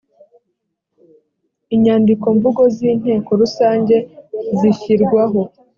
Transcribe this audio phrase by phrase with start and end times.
[1.75, 3.95] inyandiko mvugo z inteko rusange
[4.59, 5.41] zishyirwaho